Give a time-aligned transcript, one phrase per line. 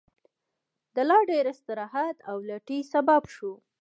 [0.95, 3.51] د لا ډېر استراحت او لټۍ سبب شو.